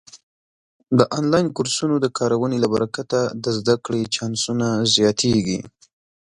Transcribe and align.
د 0.97 0.99
آنلاین 1.19 1.47
کورسونو 1.55 1.95
د 1.99 2.05
کارونې 2.17 2.57
له 2.63 2.67
برکته 2.73 3.19
د 3.43 3.45
زده 3.57 3.75
کړې 3.85 4.01
چانسونه 4.15 4.67
زیاتېږي. 4.95 5.59